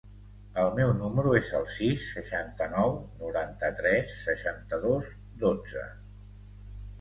[0.59, 5.13] El meu número es el sis, seixanta-nou, noranta-tres, seixanta-dos,
[5.47, 5.85] dotze.